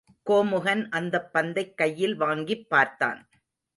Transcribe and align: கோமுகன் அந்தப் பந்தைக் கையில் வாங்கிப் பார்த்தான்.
கோமுகன் 0.23 0.89
அந்தப் 0.89 1.33
பந்தைக் 1.33 1.77
கையில் 1.77 2.15
வாங்கிப் 2.15 2.69
பார்த்தான். 2.69 3.29